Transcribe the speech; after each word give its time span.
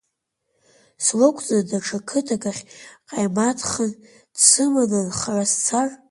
Слықәҵны, 1.05 1.59
даҽа 1.69 1.99
қыҭак 2.07 2.43
ахь 2.51 2.63
Ҟаимаҭхан 3.09 3.91
дсыманы, 4.35 4.99
нхара 5.07 5.45
сцар… 5.53 5.89